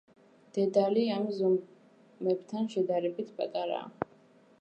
[0.55, 4.11] დედალი ამ ზომებთან შედარებით პატარაა.